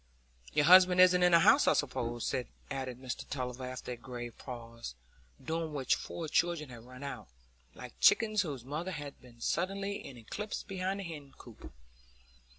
[0.51, 2.33] "Your husband isn't in the house, I suppose?"
[2.71, 4.95] added Mr Tulliver after a grave pause,
[5.45, 7.27] during which four children had run out,
[7.75, 11.71] like chickens whose mother has been suddenly in eclipse behind the hen coop.